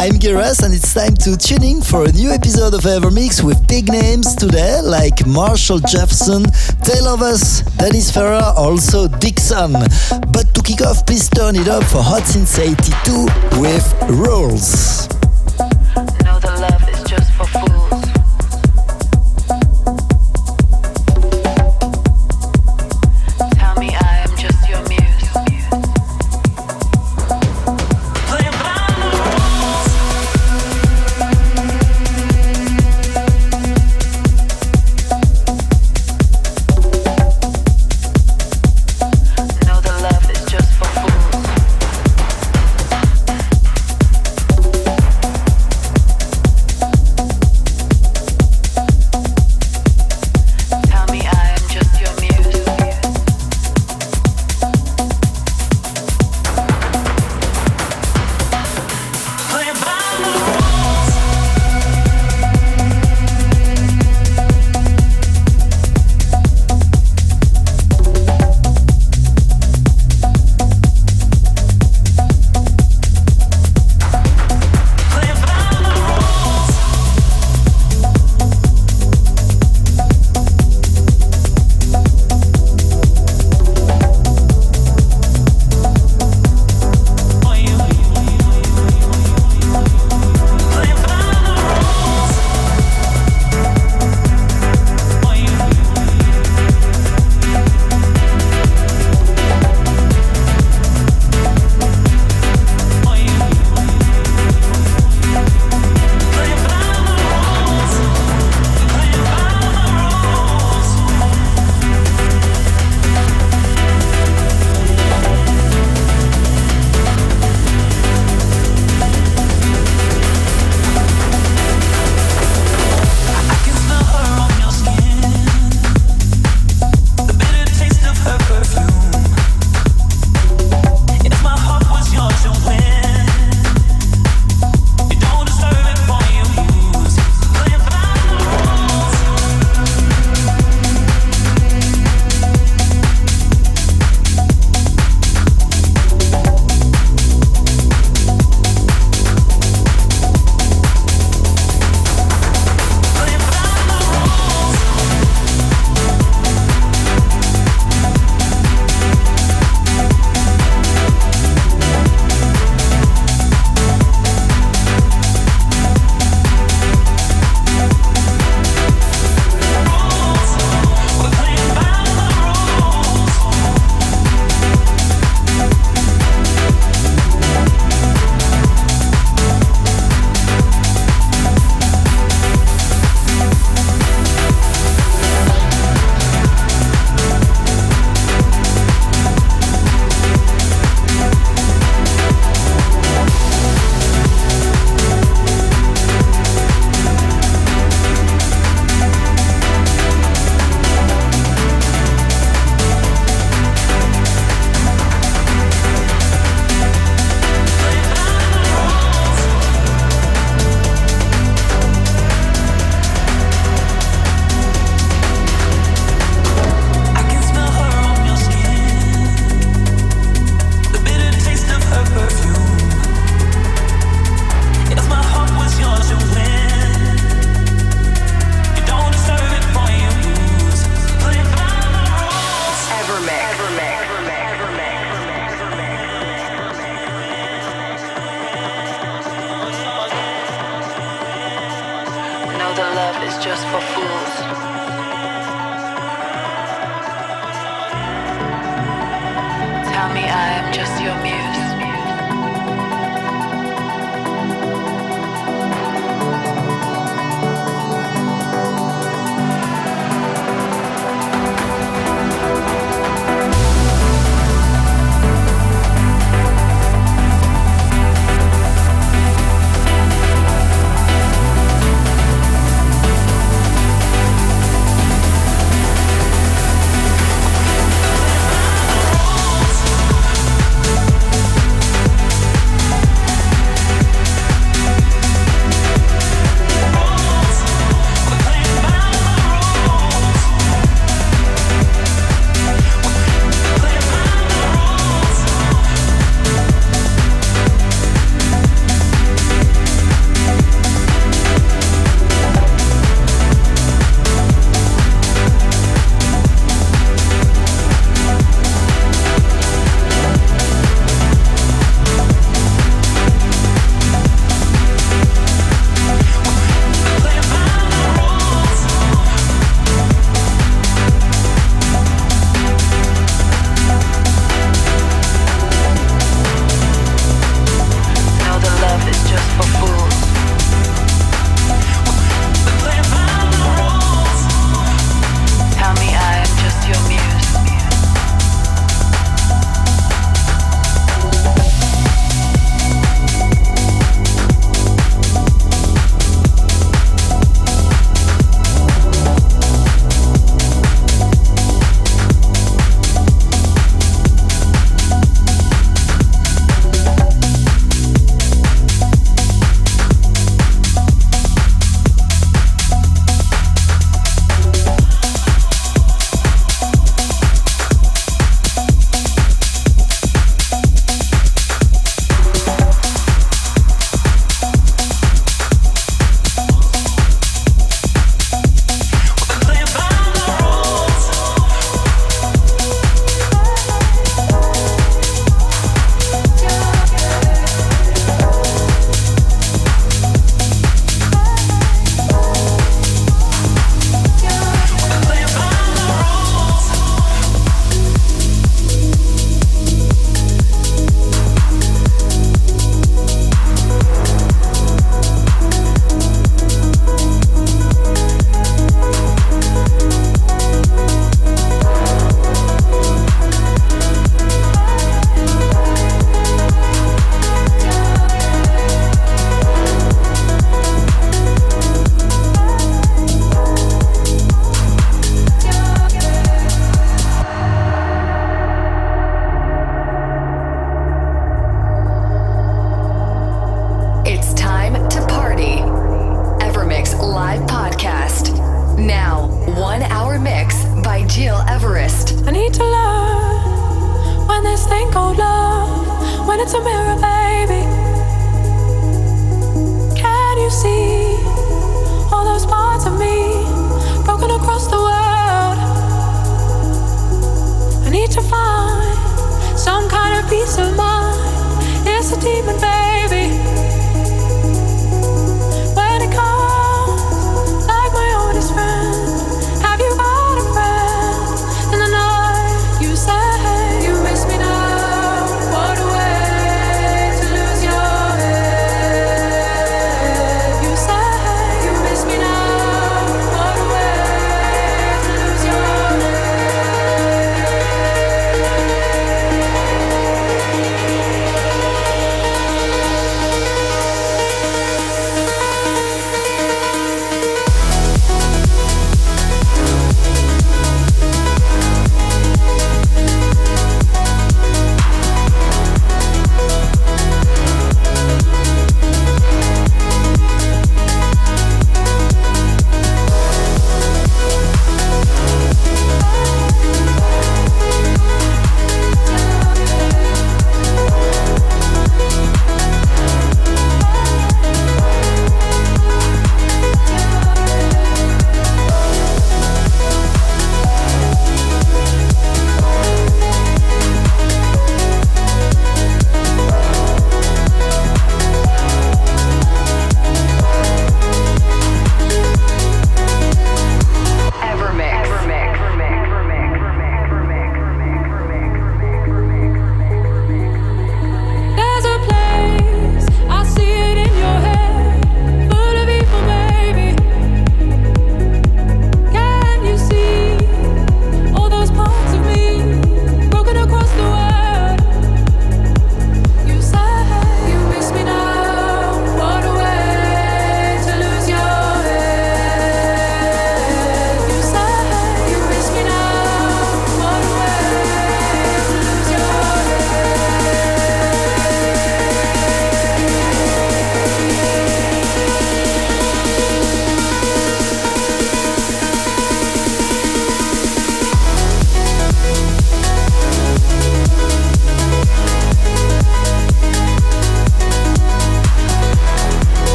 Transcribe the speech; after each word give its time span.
I'm 0.00 0.12
Giras 0.12 0.62
and 0.62 0.72
it's 0.72 0.94
time 0.94 1.14
to 1.16 1.36
tune 1.36 1.62
in 1.62 1.82
for 1.82 2.04
a 2.06 2.12
new 2.12 2.30
episode 2.30 2.72
of 2.72 2.84
Evermix 2.84 3.44
with 3.44 3.68
big 3.68 3.92
names 3.92 4.34
today 4.34 4.80
like 4.80 5.26
Marshall 5.26 5.78
Jefferson, 5.78 6.44
Tale 6.82 7.06
of 7.06 7.20
Us, 7.20 7.60
Dennis 7.76 8.10
Ferrer, 8.10 8.54
also 8.56 9.08
Dixon. 9.08 9.72
But 10.32 10.54
to 10.54 10.62
kick 10.64 10.80
off, 10.80 11.04
please 11.04 11.28
turn 11.28 11.54
it 11.54 11.68
up 11.68 11.84
for 11.84 12.02
Hot 12.02 12.26
Since 12.26 12.58
82 12.58 13.26
with 13.60 13.94
Rules. 14.08 14.99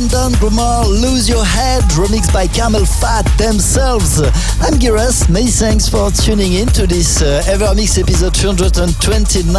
London 0.00 0.32
Grammar 0.40 0.88
Lose 0.88 1.28
Your 1.28 1.44
Head, 1.44 1.82
remixed 1.92 2.32
by 2.32 2.46
CamelPhat 2.46 3.36
themselves. 3.36 4.22
I'm 4.62 4.78
Gires, 4.78 5.28
many 5.28 5.48
thanks 5.48 5.90
for 5.90 6.10
tuning 6.10 6.54
in 6.54 6.68
to 6.68 6.86
this 6.86 7.20
uh, 7.20 7.42
Evermix 7.44 8.00
episode 8.00 8.32
229. 8.32 9.52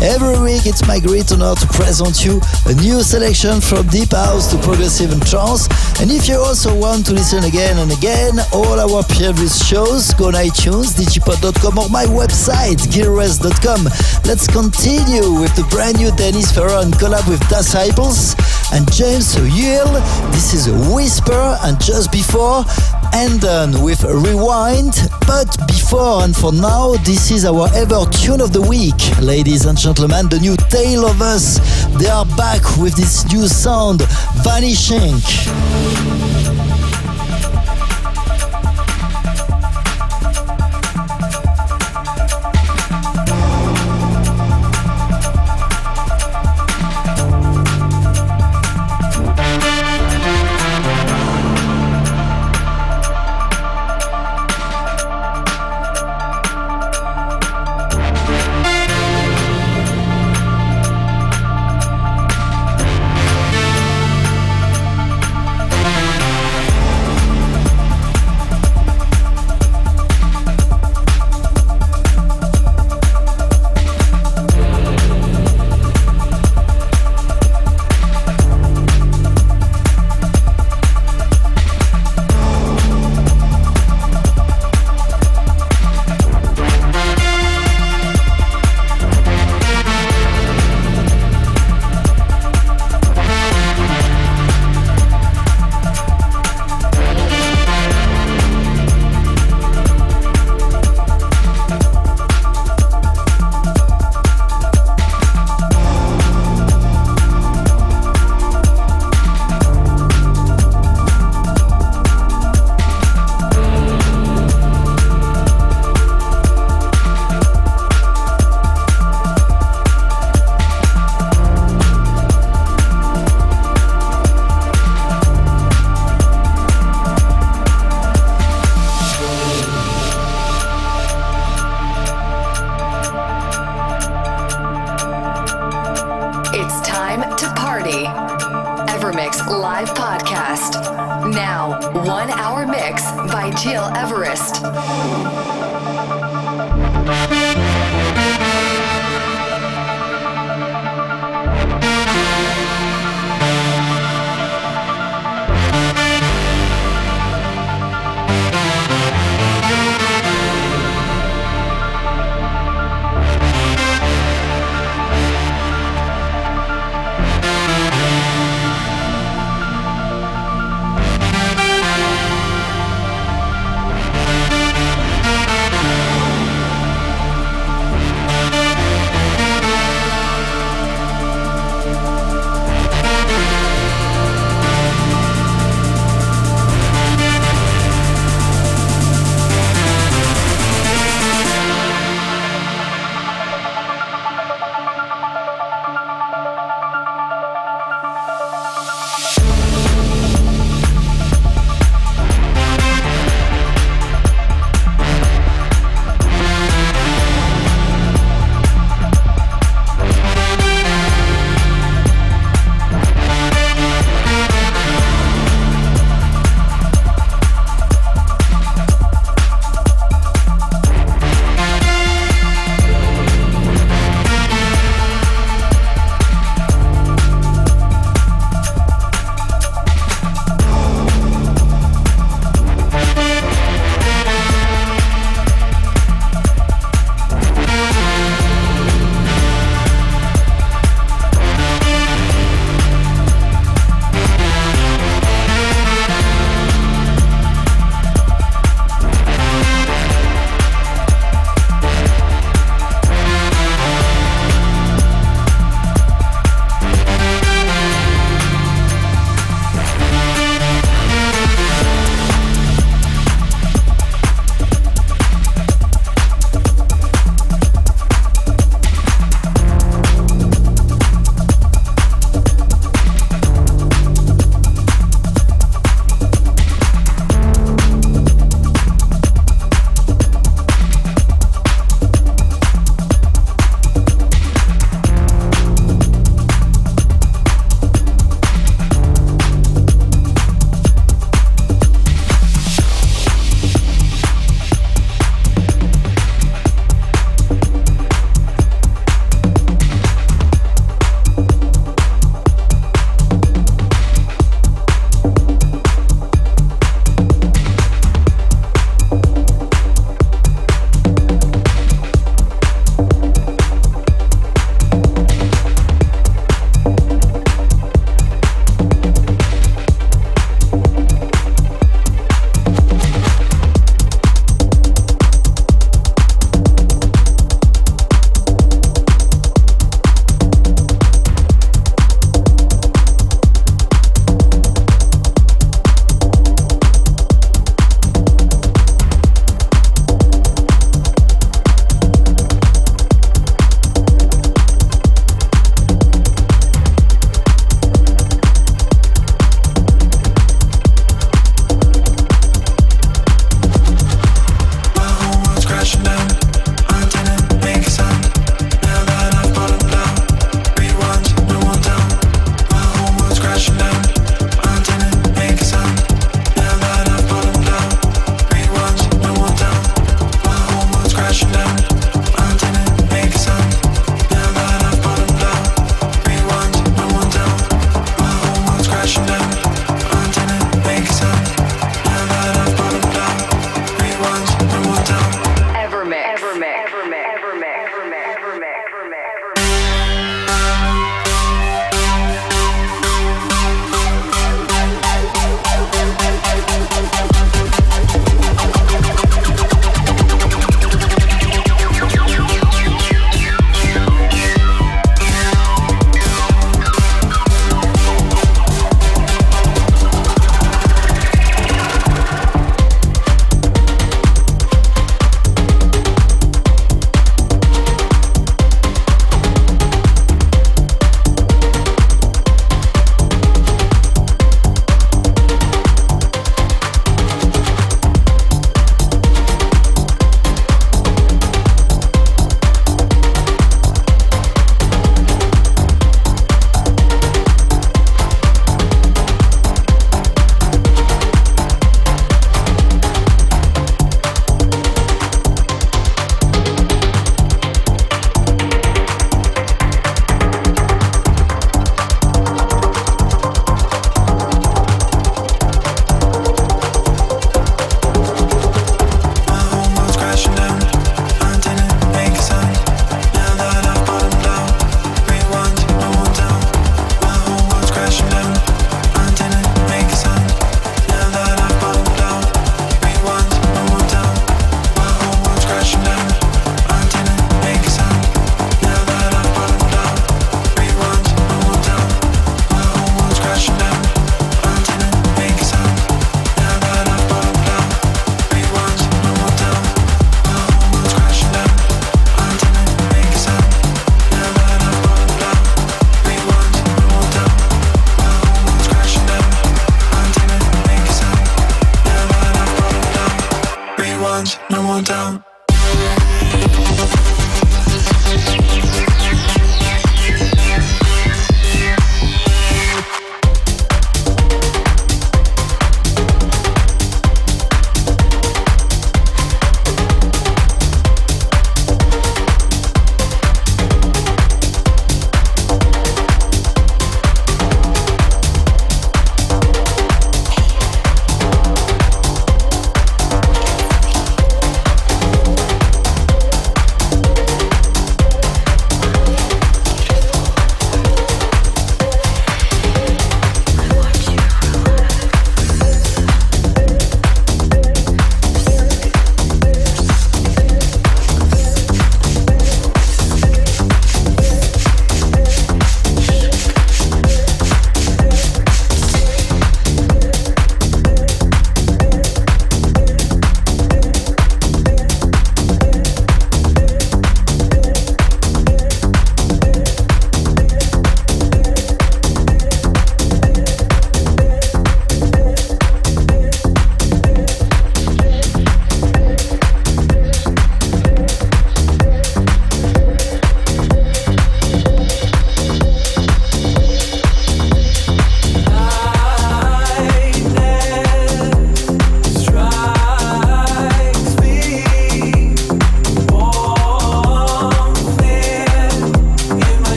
Every 0.00 0.40
week 0.40 0.64
it's 0.64 0.80
my 0.88 0.98
great 0.98 1.30
honor 1.30 1.54
to 1.54 1.66
present 1.76 2.24
you 2.24 2.40
a 2.64 2.72
new 2.80 3.02
selection 3.02 3.60
from 3.60 3.86
Deep 3.88 4.12
House 4.12 4.48
to 4.52 4.56
Progressive 4.64 5.12
and 5.12 5.20
Trance. 5.26 5.68
And 6.00 6.10
if 6.10 6.26
you 6.26 6.40
also 6.40 6.72
want 6.72 7.04
to 7.06 7.12
listen 7.12 7.44
again 7.44 7.76
and 7.76 7.92
again, 7.92 8.40
all 8.56 8.80
our 8.80 9.04
previous 9.04 9.60
shows, 9.60 10.14
go 10.14 10.28
on 10.32 10.40
iTunes, 10.40 10.96
digipod.com 10.96 11.76
or 11.76 11.90
my 11.90 12.06
website, 12.08 12.80
gilres.com. 12.88 13.84
Let's 14.24 14.48
continue 14.48 15.36
with 15.36 15.52
the 15.52 15.68
brand 15.68 16.00
new 16.00 16.16
Dennis 16.16 16.48
Ferrer 16.48 16.88
collab 16.96 17.28
with 17.28 17.44
Disciples 17.52 18.32
and 18.72 18.90
James 18.92 19.34
Yule. 19.36 20.00
This 20.32 20.54
is 20.54 20.66
a 20.68 20.94
Whisper, 20.94 21.58
and 21.62 21.80
just 21.80 22.10
before, 22.10 22.64
and 23.12 23.40
then 23.40 23.82
with 23.82 24.02
Rewind. 24.04 24.94
But 25.26 25.56
before 25.66 26.22
and 26.22 26.34
for 26.34 26.52
now, 26.52 26.94
this 27.04 27.30
is 27.30 27.44
our 27.44 27.68
ever 27.74 28.04
tune 28.10 28.40
of 28.40 28.52
the 28.52 28.62
week. 28.62 29.00
Ladies 29.20 29.66
and 29.66 29.78
gentlemen, 29.78 30.28
the 30.28 30.38
new 30.40 30.56
Tale 30.68 31.06
of 31.06 31.20
Us. 31.22 31.58
They 31.98 32.08
are 32.08 32.26
back 32.36 32.62
with 32.78 32.94
this 32.94 33.30
new 33.32 33.48
sound, 33.48 34.02
Vanishing. 34.42 36.25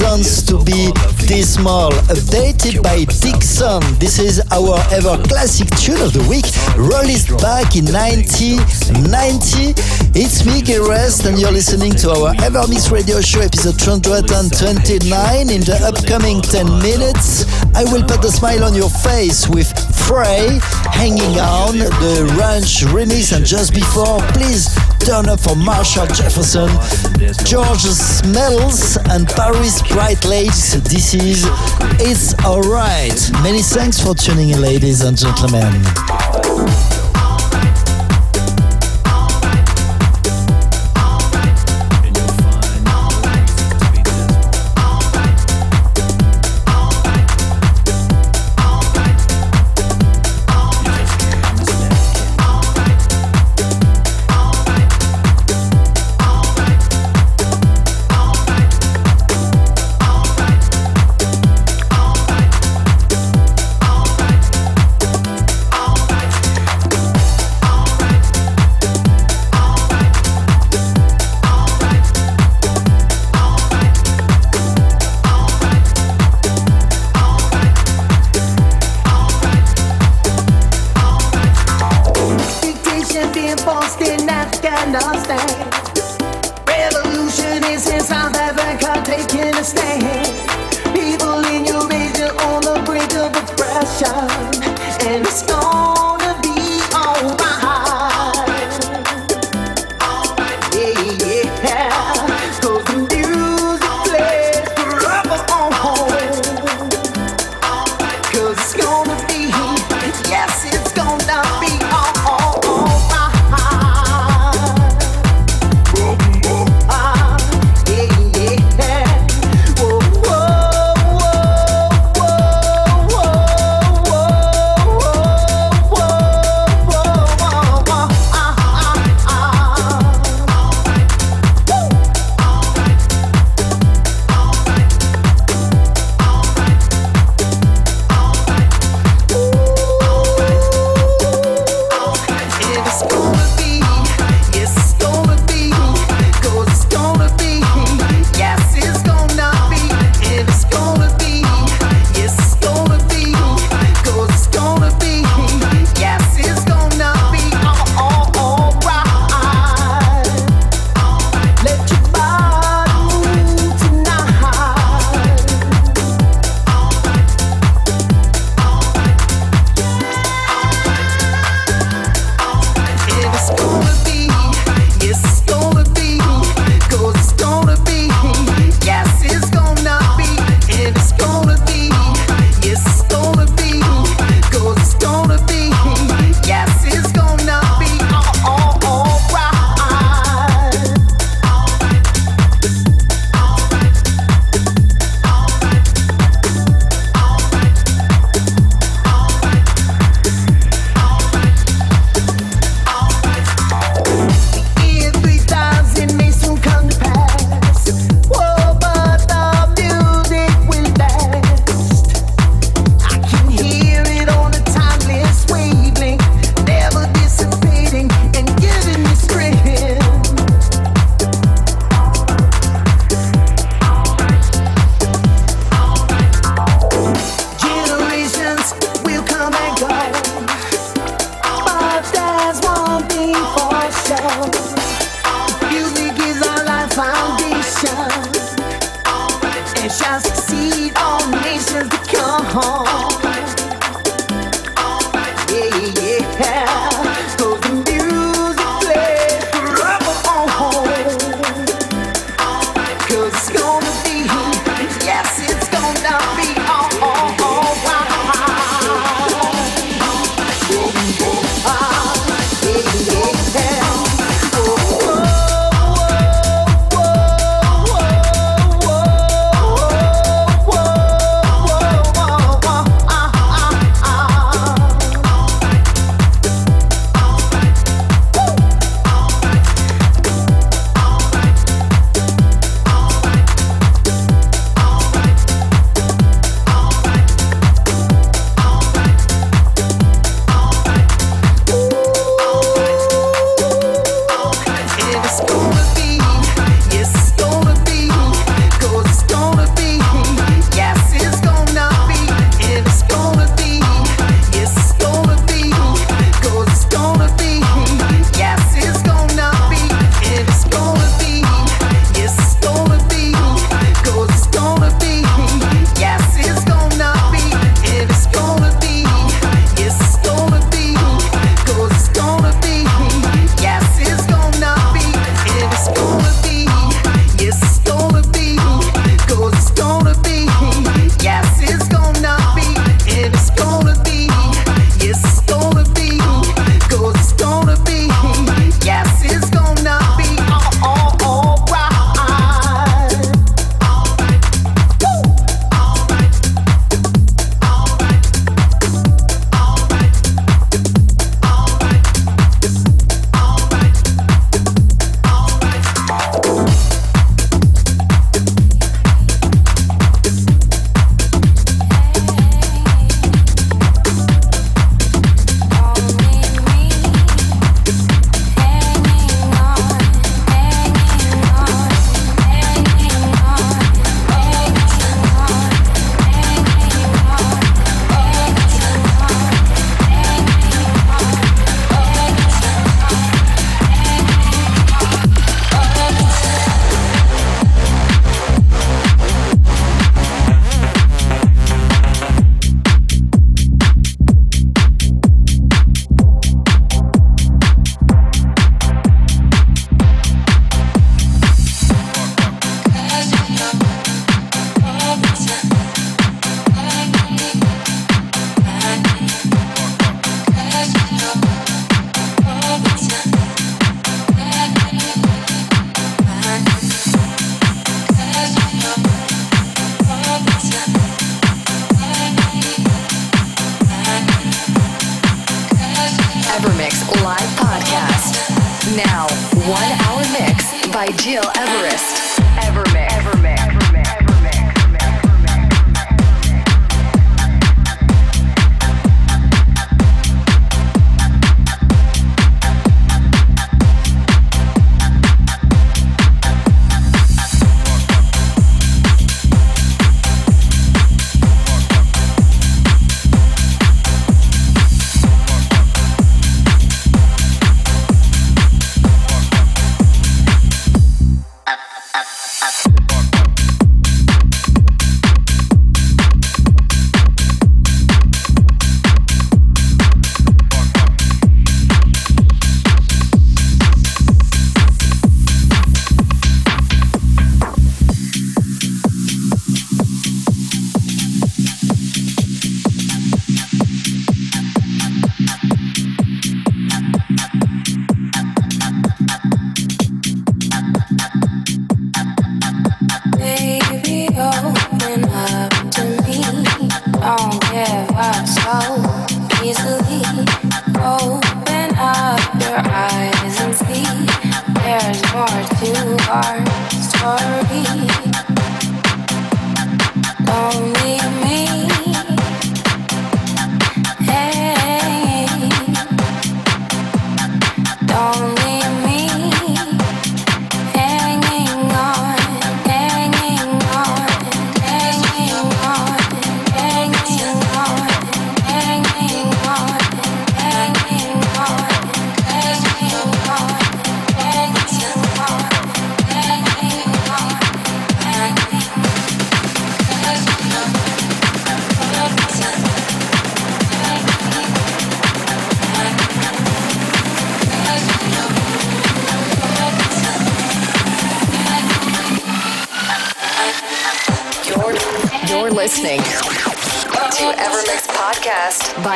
Reasons 0.00 0.42
to 0.44 0.56
be 0.64 0.92
Dismal, 1.28 1.90
updated 2.08 2.82
by 2.82 3.04
Dixon. 3.04 3.80
This 3.98 4.18
is 4.18 4.40
our 4.50 4.80
ever 4.90 5.20
classic 5.28 5.68
tune 5.76 6.00
of 6.00 6.14
the 6.14 6.24
week, 6.24 6.48
released 6.74 7.28
back 7.36 7.76
in 7.76 7.84
1990. 7.84 9.76
It's 10.16 10.46
me, 10.46 10.64
Rest, 10.88 11.26
and 11.26 11.38
you're 11.38 11.52
listening 11.52 11.92
to 12.00 12.10
our 12.10 12.32
EverMix 12.40 12.90
Radio 12.90 13.20
Show 13.20 13.40
episode 13.40 13.78
229. 13.78 15.50
In 15.50 15.60
the 15.60 15.76
upcoming 15.84 16.40
10 16.40 16.80
minutes, 16.80 17.44
I 17.76 17.84
will 17.92 18.02
put 18.02 18.24
a 18.24 18.32
smile 18.32 18.64
on 18.64 18.74
your 18.74 18.90
face 19.04 19.48
with 19.48 19.68
Frey 20.08 20.58
hanging 20.96 21.38
on 21.38 21.76
the 21.76 22.24
Ranch 22.40 22.88
remix, 22.88 23.36
and 23.36 23.44
just 23.44 23.74
before, 23.74 24.18
please 24.32 24.72
turn 25.00 25.28
up 25.28 25.40
for 25.40 25.54
Marshall 25.56 26.06
Jefferson, 26.06 26.68
George 27.38 27.80
Smells, 27.80 28.96
and 29.10 29.28
Paris 29.28 29.82
Brightledge. 29.82 30.82
This 30.88 31.14
is 31.14 31.44
It's 32.00 32.34
Alright. 32.44 33.30
Many 33.42 33.62
thanks 33.62 34.00
for 34.00 34.14
tuning 34.14 34.50
in, 34.50 34.60
ladies 34.60 35.02
and 35.02 35.16
gentlemen. 35.16 36.09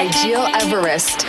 By 0.05 0.23
Gil 0.23 0.47
Everest. 0.55 1.24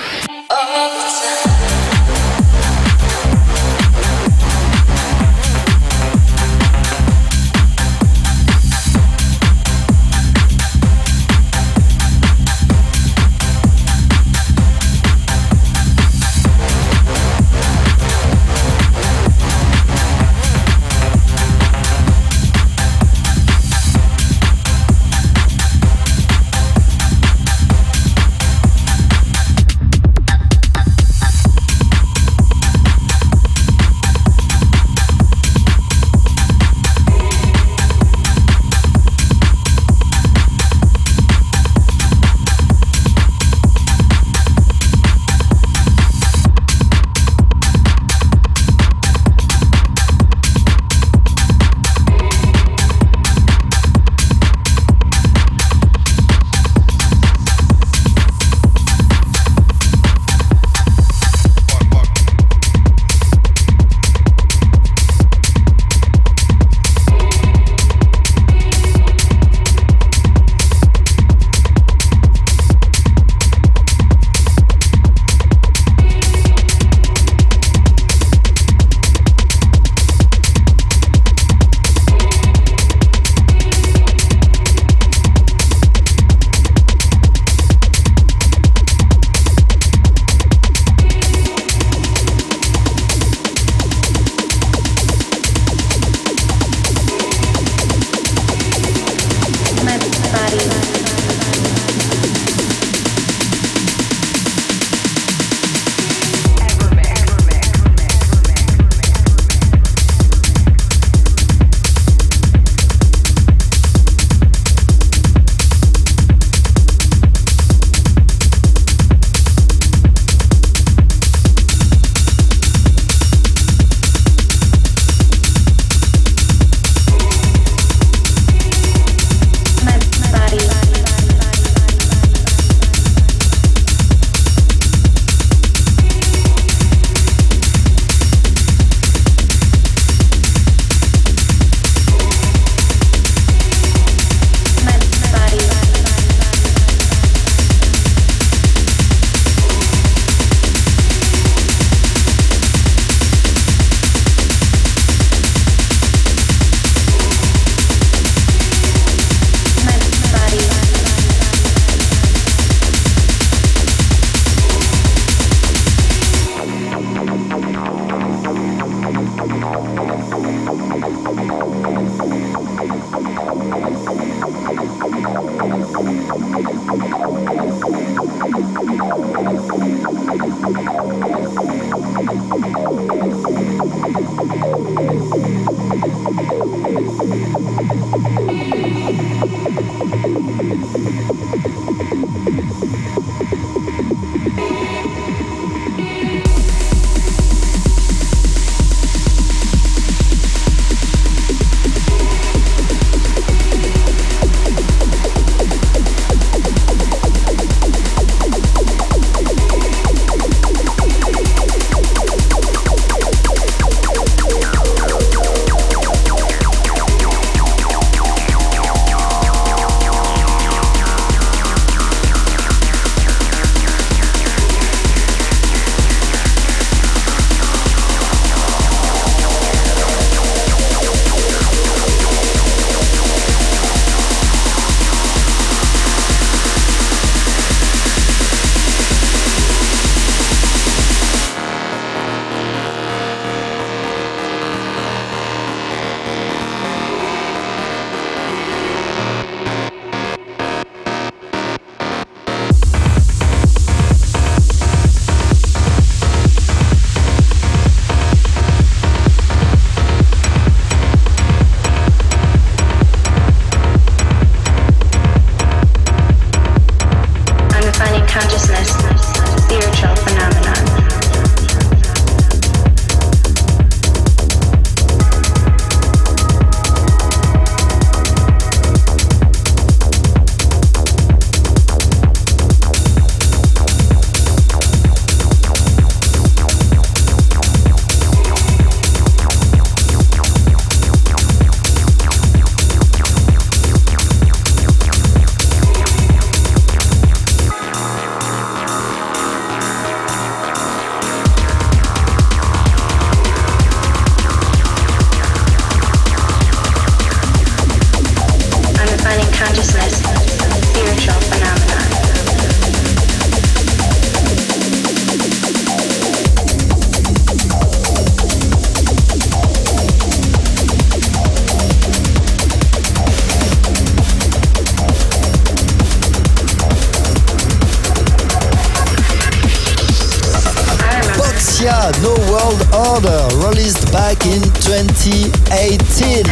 Back 334.36 334.47
in 334.47 334.61
2018. 334.83 336.43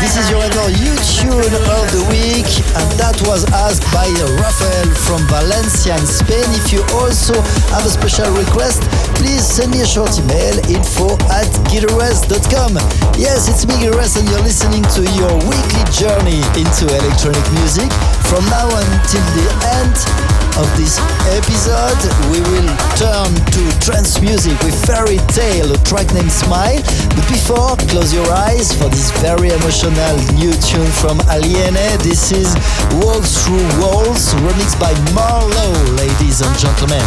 This 0.00 0.16
is 0.16 0.30
your 0.30 0.40
new 0.48 0.96
tune 1.18 1.52
of 1.52 1.84
the 1.92 2.04
week, 2.08 2.48
and 2.78 2.88
that 2.96 3.16
was 3.26 3.44
asked 3.52 3.84
by 3.92 4.06
Rafael 4.38 4.88
from 5.04 5.20
Valencia 5.28 5.96
in 5.98 6.06
Spain. 6.06 6.46
If 6.56 6.72
you 6.72 6.80
also 6.96 7.34
have 7.74 7.84
a 7.84 7.90
special 7.90 8.30
request, 8.32 8.82
please 9.18 9.44
send 9.44 9.72
me 9.72 9.80
a 9.82 9.86
short 9.86 10.16
email 10.16 10.56
info 10.70 11.18
at 11.28 11.50
gileverest.com. 11.68 12.76
Yes, 13.18 13.48
it's 13.48 13.66
me, 13.66 13.76
Gires, 13.82 14.16
and 14.16 14.28
you're 14.30 14.44
listening 14.44 14.84
to 14.96 15.02
your 15.18 15.34
weekly 15.48 15.84
journey 15.92 16.40
into 16.56 16.88
electronic 16.88 17.44
music. 17.60 17.90
From 18.30 18.44
now 18.48 18.68
until 18.68 19.24
the 19.36 19.46
end 19.80 20.37
of 20.58 20.66
this 20.76 20.98
episode, 21.38 21.98
we 22.30 22.40
will 22.50 22.70
turn 22.98 23.30
to 23.54 23.62
trance 23.78 24.20
music 24.20 24.58
with 24.62 24.74
Fairy 24.86 25.18
Tale, 25.30 25.72
a 25.72 25.78
track 25.84 26.12
named 26.12 26.32
Smile. 26.32 26.82
But 27.14 27.26
before, 27.30 27.76
close 27.88 28.12
your 28.12 28.26
eyes 28.32 28.72
for 28.74 28.88
this 28.88 29.10
very 29.22 29.50
emotional 29.50 30.16
new 30.34 30.52
tune 30.58 30.90
from 30.98 31.18
Aliene. 31.30 31.98
This 32.02 32.32
is 32.32 32.54
Walk 32.98 33.22
Through 33.22 33.66
Walls, 33.80 34.34
remixed 34.42 34.80
by 34.80 34.92
Marlowe, 35.14 35.94
ladies 35.94 36.40
and 36.40 36.58
gentlemen. 36.58 37.06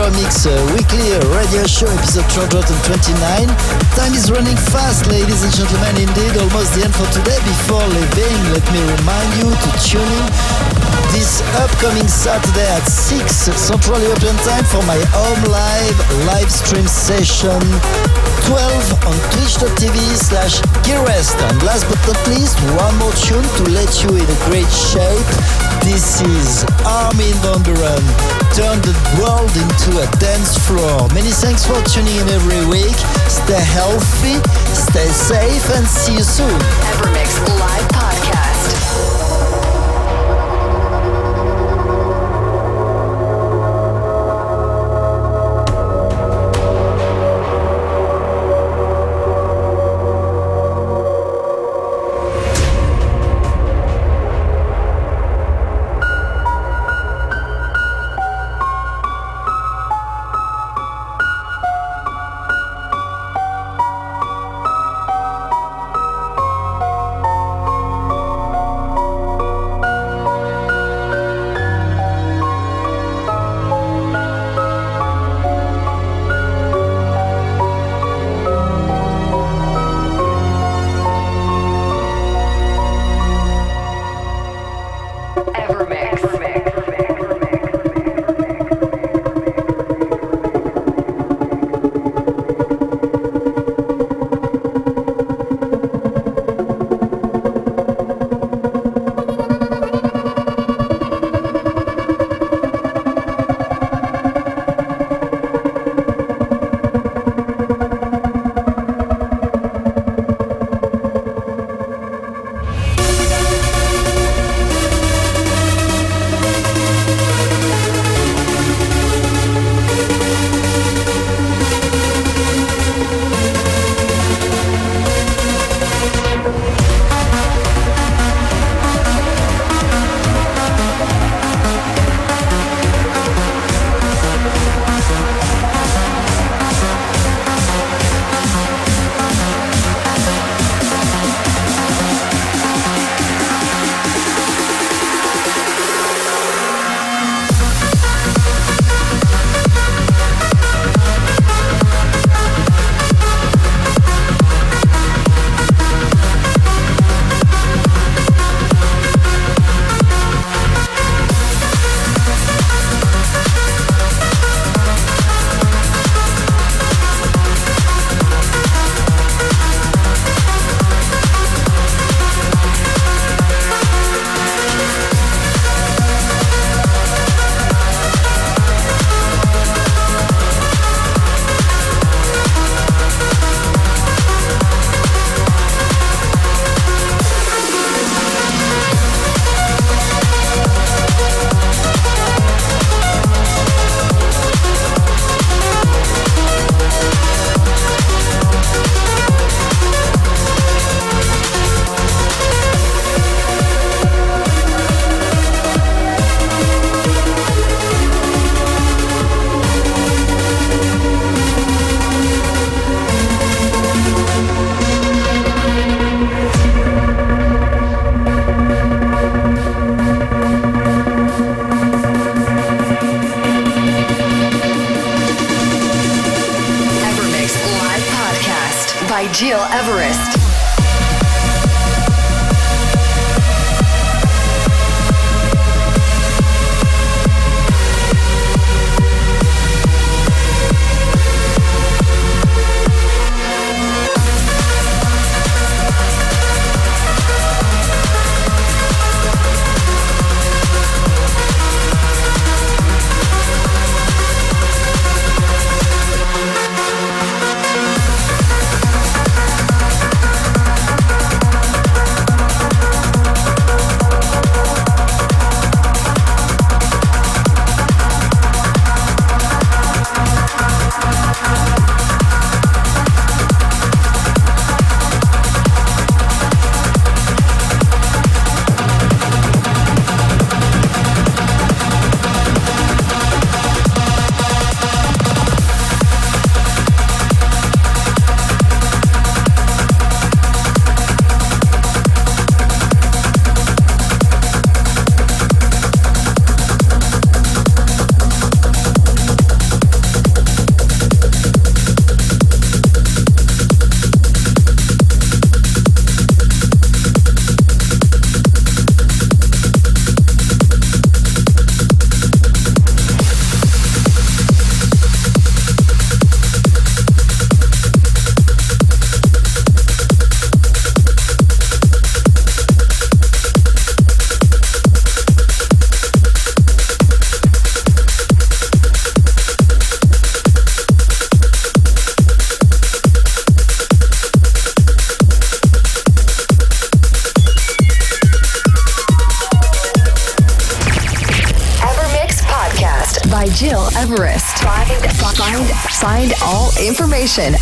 EverMix 0.00 0.46
uh, 0.46 0.72
weekly 0.72 1.12
radio 1.36 1.66
show 1.66 1.86
episode 1.86 2.24
229. 2.30 3.20
Time 3.92 4.14
is 4.14 4.30
running 4.30 4.56
fast, 4.56 5.06
ladies 5.08 5.44
and 5.44 5.52
gentlemen, 5.52 6.08
indeed. 6.08 6.40
Almost 6.40 6.72
the 6.72 6.84
end 6.84 6.94
for 6.96 7.04
today. 7.12 7.36
Before 7.44 7.84
leaving, 7.84 8.36
let 8.48 8.64
me 8.72 8.80
remind 8.96 9.28
you 9.36 9.52
to 9.52 9.68
tune 9.84 10.00
in 10.00 10.79
this 11.12 11.42
upcoming 11.58 12.06
Saturday 12.06 12.66
at 12.76 12.86
6 12.86 13.30
Central 13.56 13.98
European 14.00 14.36
Time 14.46 14.64
for 14.64 14.82
my 14.86 14.98
home 15.10 15.42
live 15.50 15.96
live 16.26 16.50
stream 16.50 16.86
session 16.86 17.58
12 18.46 19.06
on 19.06 19.16
twitch.tv 19.34 19.96
slash 20.18 20.60
gearrest. 20.82 21.38
And 21.50 21.62
last 21.62 21.86
but 21.86 21.98
not 22.06 22.18
least, 22.28 22.58
one 22.74 22.94
more 22.98 23.14
tune 23.14 23.46
to 23.58 23.62
let 23.70 23.90
you 24.02 24.10
in 24.18 24.26
a 24.26 24.38
great 24.50 24.70
shape. 24.70 25.30
This 25.86 26.20
is 26.22 26.64
Armin 26.82 27.34
van 27.42 27.62
Buuren. 27.62 28.04
Turn 28.54 28.78
the 28.82 28.94
world 29.18 29.54
into 29.54 30.02
a 30.02 30.06
dance 30.18 30.58
floor. 30.66 31.06
Many 31.14 31.30
thanks 31.30 31.64
for 31.66 31.78
tuning 31.86 32.16
in 32.18 32.28
every 32.28 32.66
week. 32.66 32.98
Stay 33.30 33.62
healthy, 33.78 34.38
stay 34.74 35.08
safe, 35.08 35.64
and 35.76 35.86
see 35.86 36.14
you 36.18 36.24
soon. 36.26 36.58
EverMix 36.90 37.30
Live 37.58 37.88
Podcast. 37.94 38.09